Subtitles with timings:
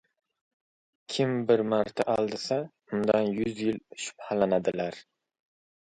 [1.15, 2.59] •Kim bir marta aldasa,
[2.99, 4.99] undan yuz yil shubhalanadilar.